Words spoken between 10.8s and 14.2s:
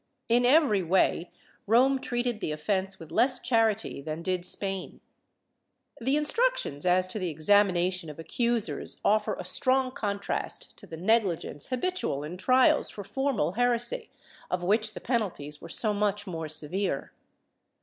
the negUgence habitual in trials for formal heresy,